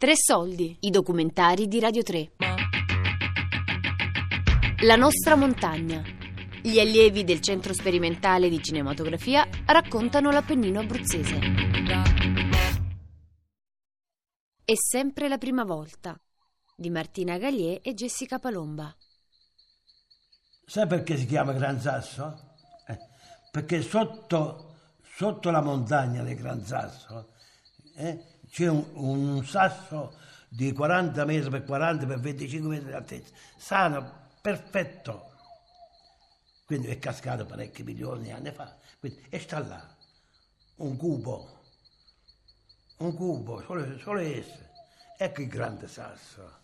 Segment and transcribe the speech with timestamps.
[0.00, 2.32] Tre soldi, i documentari di Radio 3.
[4.84, 6.02] La nostra montagna.
[6.62, 11.38] Gli allievi del Centro Sperimentale di Cinematografia raccontano l'Appennino abruzzese.
[14.64, 16.18] È sempre la prima volta
[16.74, 18.96] di Martina Gallier e Jessica Palomba.
[20.64, 22.54] Sai perché si chiama Gran Sasso?
[22.86, 22.98] Eh,
[23.50, 27.32] perché sotto, sotto, la montagna del Gran Sasso
[27.96, 30.18] eh, c'è un, un, sasso
[30.48, 35.28] di 40 metri per 40 per 25 metri di altezza, sano, perfetto.
[36.66, 38.76] Quindi è cascato parecchi milioni di anni fa.
[38.98, 39.96] Quindi, e sta là,
[40.76, 41.62] un cubo,
[42.98, 44.68] un cubo, solo, solo esso.
[45.16, 46.58] Ecco il grande sasso.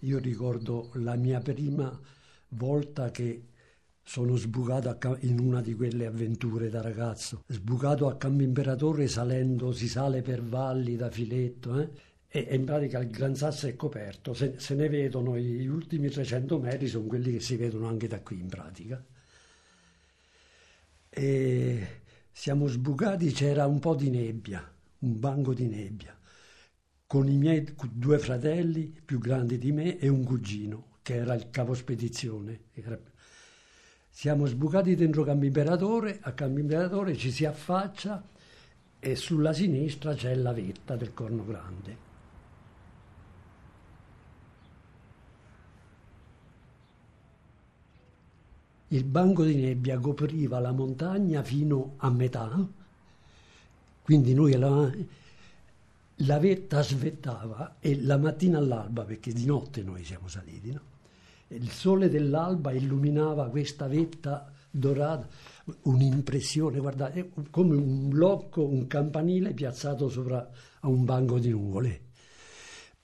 [0.00, 1.98] Io ricordo la mia prima
[2.48, 3.48] volta che
[4.02, 9.88] sono sbucato in una di quelle avventure da ragazzo, sbucato a Campo Imperatore salendo, si
[9.88, 11.88] sale per valli da filetto, eh?
[12.28, 16.08] e, e, in pratica il Gran Sasso è coperto, se, se, ne vedono gli ultimi
[16.08, 19.04] 300 metri, sono quelli che si vedono anche da qui in pratica.
[21.10, 21.86] E
[22.32, 26.18] siamo sbucati, c'era un po' di nebbia, un banco di nebbia
[27.10, 31.50] con i miei due fratelli più grandi di me e un cugino che era il
[31.50, 32.66] capo spedizione.
[34.08, 38.22] Siamo sbucati dentro Campo Imperatore, a Campo Imperatore ci si affaccia
[39.00, 41.96] e sulla sinistra c'è la vetta del Corno Grande.
[48.86, 52.68] Il banco di nebbia copriva la montagna fino a metà,
[54.00, 54.88] quindi noi la,
[56.24, 60.80] la vetta svettava e la mattina all'alba, perché di notte noi siamo saliti, no?
[61.48, 65.28] il sole dell'alba illuminava questa vetta dorata,
[65.82, 70.48] un'impressione, guardate, come un blocco, un campanile piazzato sopra
[70.80, 72.08] a un banco di nuvole.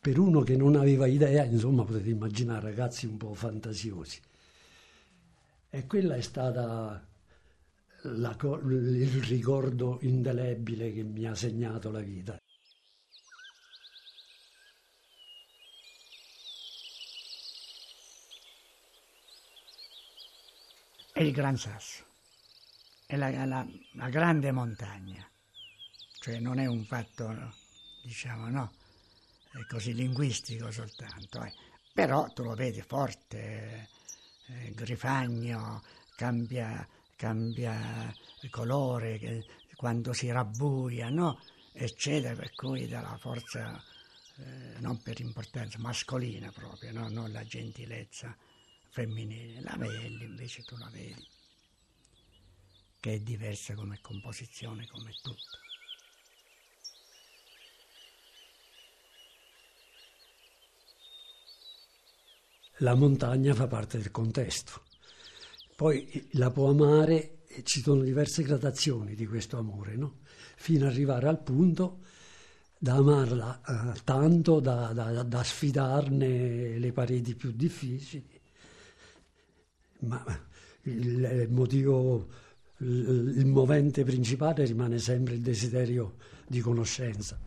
[0.01, 4.21] Per uno che non aveva idea, insomma, potete immaginare ragazzi un po' fantasiosi.
[5.69, 7.05] E quella è stata
[8.03, 12.39] la, il ricordo indelebile che mi ha segnato la vita.
[21.17, 22.05] È il Gran Sasso,
[23.07, 25.27] è la, la, la grande montagna,
[26.21, 27.55] cioè non è un fatto,
[28.03, 28.75] diciamo, no,
[29.51, 31.55] è così linguistico soltanto, eh.
[31.95, 33.89] però tu lo vedi forte,
[34.47, 35.83] eh, grifagno,
[36.17, 38.15] cambia, cambia
[38.51, 41.41] colore quando si rabbuia, no?
[41.73, 43.83] eccetera, per cui dà la forza
[44.37, 47.09] eh, non per importanza mascolina proprio, no?
[47.09, 48.37] non la gentilezza
[48.97, 51.29] femminile, la vedi invece tu la vedi,
[52.99, 55.59] che è diversa come composizione, come tutto.
[62.79, 64.85] La montagna fa parte del contesto.
[65.77, 70.21] Poi la può amare ci sono diverse gradazioni di questo amore, no?
[70.57, 72.01] fino ad arrivare al punto
[72.79, 73.61] da amarla
[73.95, 78.36] eh, tanto da, da, da sfidarne le pareti più difficili
[80.01, 80.25] ma
[80.83, 82.29] il motivo,
[82.79, 86.15] il movente principale rimane sempre il desiderio
[86.47, 87.39] di conoscenza.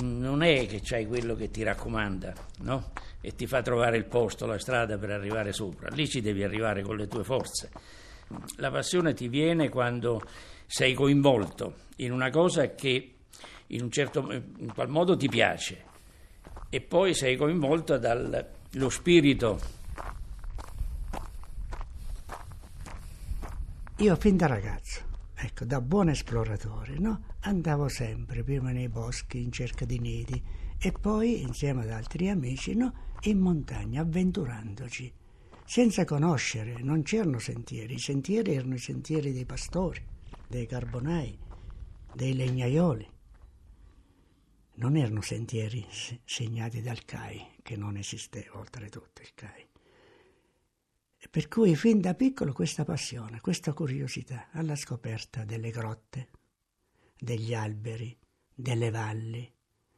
[0.00, 2.92] Non è che c'hai quello che ti raccomanda, no?
[3.20, 5.88] E ti fa trovare il posto, la strada per arrivare sopra.
[5.88, 7.70] Lì ci devi arrivare con le tue forze.
[8.58, 10.22] La passione ti viene quando
[10.66, 13.17] sei coinvolto in una cosa che
[13.68, 15.84] in un certo in qual modo ti piace
[16.70, 19.76] e poi sei coinvolto dallo spirito.
[23.96, 25.00] Io fin da ragazzo,
[25.34, 27.22] ecco, da buon esploratore, no?
[27.40, 30.40] andavo sempre prima nei boschi in cerca di nidi
[30.78, 32.92] e poi insieme ad altri amici no?
[33.22, 35.12] in montagna avventurandoci
[35.64, 40.02] senza conoscere, non c'erano sentieri, i sentieri erano i sentieri dei pastori,
[40.46, 41.36] dei carbonai,
[42.14, 43.16] dei legnaioli
[44.78, 45.84] non erano sentieri
[46.24, 49.66] segnati dal CAI, che non esisteva oltretutto il CAI.
[51.30, 56.30] Per cui fin da piccolo questa passione, questa curiosità alla scoperta delle grotte,
[57.18, 58.16] degli alberi,
[58.54, 59.52] delle valli,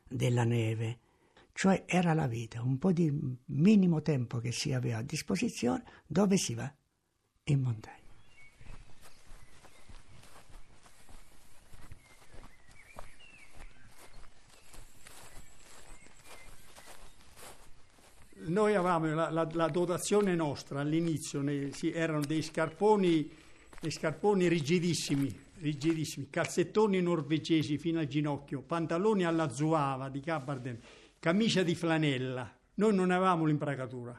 [0.09, 0.99] della neve,
[1.53, 3.13] cioè era la vita, un po' di
[3.47, 6.73] minimo tempo che si aveva a disposizione, dove si va?
[7.45, 8.00] In montagna.
[18.51, 23.31] Noi avevamo la, la, la dotazione nostra all'inizio, ne, sì, erano dei scarponi,
[23.81, 30.79] dei scarponi rigidissimi, rigidissimi, calzettoni norvegesi fino al ginocchio, pantaloni alla zuava di Cabarden,
[31.21, 32.53] camicia di flanella.
[32.75, 34.19] Noi non avevamo l'imbracatura,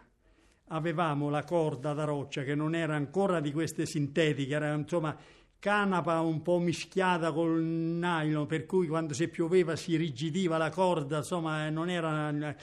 [0.67, 5.15] avevamo la corda da roccia che non era ancora di queste sintetiche, era insomma
[5.59, 11.17] canapa un po' mischiata col nylon, per cui quando se pioveva si rigidiva la corda,
[11.17, 12.55] insomma non era...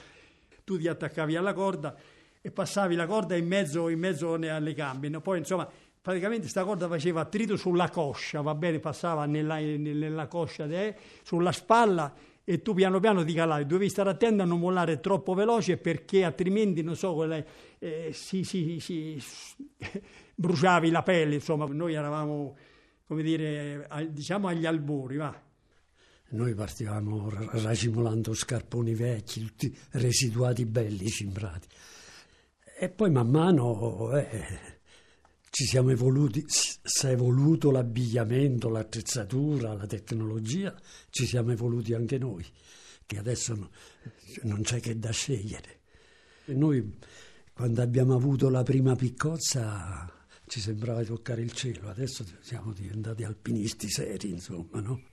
[0.69, 1.95] tu ti attaccavi alla corda
[2.39, 5.09] e passavi la corda in mezzo, in mezzo alle gambe.
[5.19, 5.67] Poi insomma
[5.99, 11.51] praticamente questa corda faceva attrito sulla coscia, va bene, passava nella, nella coscia, de, sulla
[11.51, 12.13] spalla
[12.43, 16.23] e tu piano piano ti calavi, dovevi stare attento a non mollare troppo veloce perché
[16.23, 17.47] altrimenti, non so, quelle,
[17.79, 19.19] eh, si, si, si,
[20.35, 22.55] bruciavi la pelle, insomma, noi eravamo,
[23.07, 25.48] come dire, diciamo agli albori, va.
[26.31, 31.67] Noi partivamo racimolando scarponi vecchi, tutti residuati belli, cimbrati.
[32.79, 34.79] E poi man mano eh,
[35.49, 40.73] ci siamo evoluti, si è evoluto l'abbigliamento, l'attrezzatura, la tecnologia,
[41.09, 42.45] ci siamo evoluti anche noi,
[43.07, 43.71] che adesso
[44.43, 45.79] non c'è che da scegliere.
[46.45, 46.95] E noi
[47.53, 50.09] quando abbiamo avuto la prima piccozza
[50.45, 55.08] ci sembrava toccare il cielo, adesso siamo diventati alpinisti seri, insomma, no?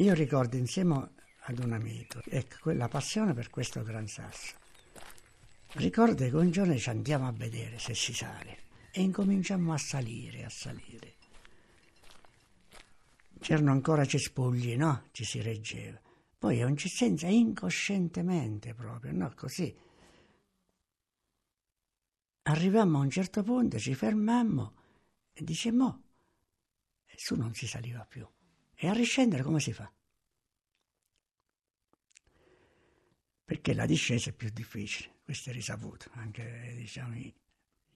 [0.00, 1.10] Io ricordo insieme
[1.44, 4.54] ad un amico, ecco, quella passione per questo Gran Sasso.
[5.72, 10.44] Ricordo che un giorno ci andiamo a vedere se si sale e incominciamo a salire,
[10.44, 11.14] a salire.
[13.40, 15.08] C'erano ancora cespugli, no?
[15.12, 15.98] Ci si reggeva.
[16.38, 19.32] Poi a un senza incoscientemente proprio, no?
[19.34, 19.74] Così.
[22.42, 24.74] Arrivammo a un certo punto, ci fermammo
[25.32, 26.02] e dicemmo,
[27.14, 28.28] su non si saliva più.
[28.78, 29.90] E a riscendere come si fa?
[33.42, 37.34] Perché la discesa è più difficile, questo è risaputo, anche diciamo, gli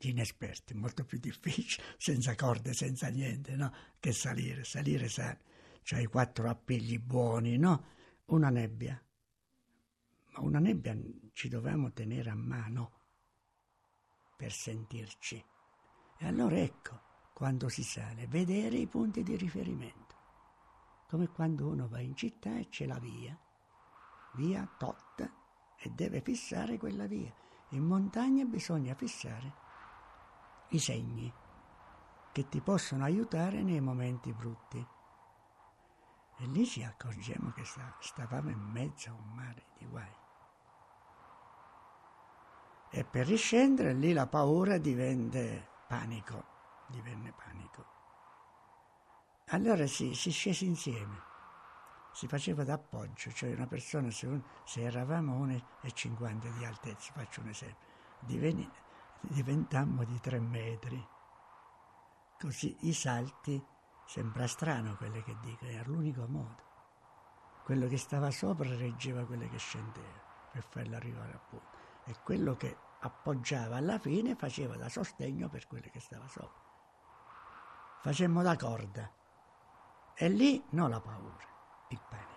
[0.08, 3.70] inesperti, molto più difficile, senza corde, senza niente, no?
[3.98, 5.48] Che salire, salire sale.
[5.82, 7.86] Cioè i quattro appigli buoni, no?
[8.26, 9.02] Una nebbia.
[10.32, 10.96] Ma una nebbia
[11.34, 13.00] ci dovevamo tenere a mano
[14.34, 15.44] per sentirci.
[16.16, 17.02] E allora ecco,
[17.34, 20.09] quando si sale, vedere i punti di riferimento
[21.10, 23.36] come quando uno va in città e c'è la via,
[24.34, 25.32] via tot,
[25.76, 27.34] e deve fissare quella via.
[27.70, 29.54] In montagna bisogna fissare
[30.68, 31.32] i segni
[32.30, 34.86] che ti possono aiutare nei momenti brutti.
[36.36, 40.16] E lì ci accorgiamo che stavamo in mezzo a un mare di guai.
[42.90, 46.44] E per riscendere lì la paura divenne panico,
[46.86, 47.99] divenne panico.
[49.52, 51.22] Allora si, si scese insieme,
[52.12, 57.48] si faceva d'appoggio, cioè una persona, se, un, se eravamo 1,50 di altezza, faccio un
[57.48, 57.88] esempio,
[58.20, 58.70] diveni,
[59.22, 61.04] diventammo di 3 metri.
[62.38, 63.60] Così i salti,
[64.06, 66.68] sembra strano quello che dico, era l'unico modo.
[67.64, 71.76] Quello che stava sopra reggeva quello che scendeva per farlo arrivare a punto.
[72.04, 76.68] E quello che appoggiava alla fine faceva da sostegno per quello che stava sopra.
[78.00, 79.18] Facemmo la corda
[80.22, 81.46] e lì non la paura,
[81.88, 82.28] il panico.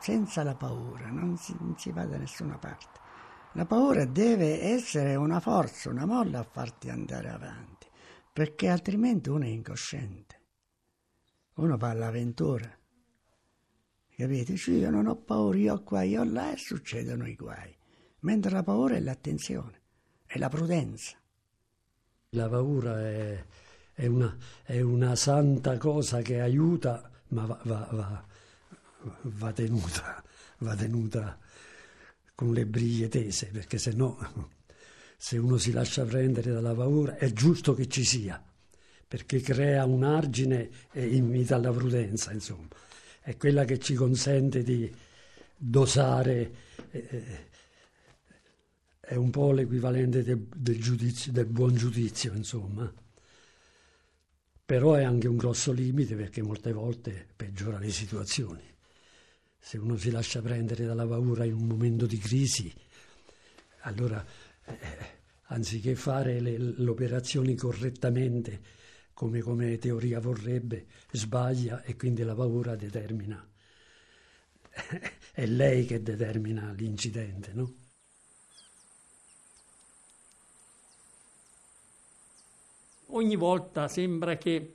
[0.00, 3.00] Senza la paura non si, non si va da nessuna parte.
[3.52, 7.88] La paura deve essere una forza, una molla a farti andare avanti,
[8.34, 10.40] perché altrimenti uno è incosciente.
[11.54, 12.70] Uno va all'avventura
[14.16, 14.56] Capite?
[14.56, 17.74] Cioè io non ho paura, io qua, io là e succedono i guai.
[18.20, 19.80] Mentre la paura è l'attenzione,
[20.24, 21.18] è la prudenza.
[22.30, 23.44] La paura è,
[23.92, 28.26] è, una, è una, santa cosa che aiuta, ma va, va, va,
[29.22, 30.22] va, tenuta,
[30.58, 31.38] va tenuta
[32.36, 34.16] con le briglie tese, perché se no,
[35.16, 38.42] se uno si lascia prendere dalla paura, è giusto che ci sia,
[39.08, 42.68] perché crea un argine e invita alla prudenza, insomma
[43.24, 44.94] è quella che ci consente di
[45.56, 46.54] dosare,
[46.90, 47.48] eh,
[49.00, 52.92] è un po' l'equivalente del, del, giudizio, del buon giudizio, insomma.
[54.66, 58.62] Però è anche un grosso limite perché molte volte peggiora le situazioni.
[59.58, 62.70] Se uno si lascia prendere dalla paura in un momento di crisi,
[63.80, 64.22] allora
[64.66, 64.76] eh,
[65.44, 68.60] anziché fare le, le operazioni correttamente,
[69.14, 73.48] come, come teoria vorrebbe, sbaglia e quindi la paura determina.
[75.32, 77.74] È lei che determina l'incidente, no?
[83.06, 84.74] Ogni volta sembra che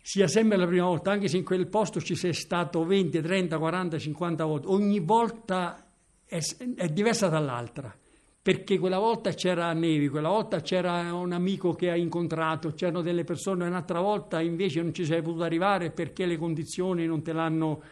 [0.00, 3.58] sia sempre la prima volta, anche se in quel posto ci sei stato 20, 30,
[3.58, 5.86] 40, 50 volte, ogni volta
[6.24, 6.40] è,
[6.76, 7.94] è diversa dall'altra
[8.48, 13.22] perché quella volta c'era Nevi, quella volta c'era un amico che hai incontrato, c'erano delle
[13.22, 17.82] persone, un'altra volta invece non ci sei potuto arrivare perché le condizioni non te l'hanno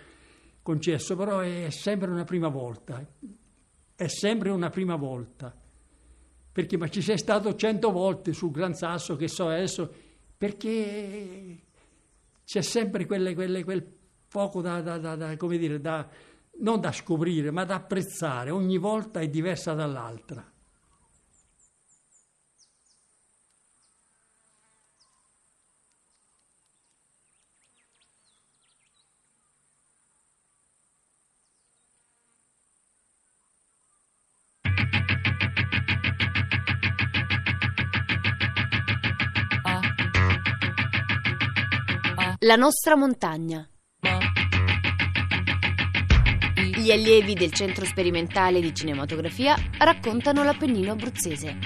[0.63, 3.07] concesso, però è sempre una prima volta,
[3.97, 5.55] è sempre una prima volta,
[6.53, 9.93] perché ma ci sei stato cento volte sul Gran Sasso, che so adesso,
[10.39, 11.59] perché
[12.47, 13.87] c'è sempre quelle, quelle, quel
[14.27, 16.09] poco da, da, da, da come dire, da
[16.61, 20.51] non da scoprire, ma da apprezzare, ogni volta è diversa dall'altra.
[42.41, 43.69] La nostra montagna.
[46.87, 51.57] Gli allievi del Centro Sperimentale di Cinematografia raccontano l'Appennino abruzzese.